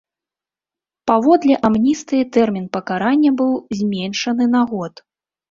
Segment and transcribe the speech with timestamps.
[1.11, 3.53] Паводле амністыі тэрмін пакарання быў
[3.83, 4.93] зменшаны на год.